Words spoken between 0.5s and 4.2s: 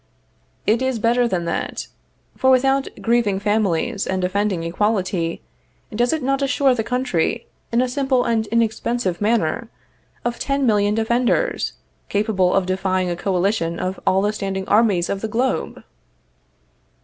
It is better than that. For without grieving families